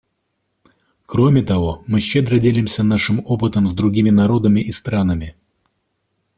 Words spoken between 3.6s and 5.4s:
с другими народами и странами.